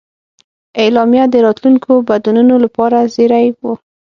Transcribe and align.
اعلامیه 0.83 1.25
د 1.29 1.35
راتلونکو 1.45 1.91
بدلونونو 2.09 2.55
لپاره 2.65 2.97
زېری 3.13 3.47
و. 3.63 3.71